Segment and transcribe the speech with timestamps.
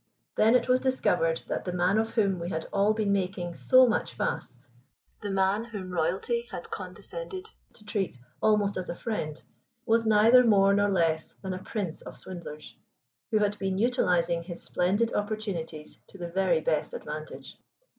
[0.35, 3.85] Then it was discovered that the man of whom we had all been making so
[3.85, 4.57] much fuss,
[5.21, 9.39] the man whom royalty had condescended to treat almost as a friend,
[9.85, 12.75] was neither more nor less than a Prince of Swindlers,
[13.29, 17.59] who had been utilizing his splendid opportunities to the very best advantage.